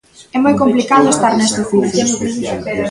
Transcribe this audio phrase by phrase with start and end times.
[0.35, 2.03] É moi complicado estar neste oficio.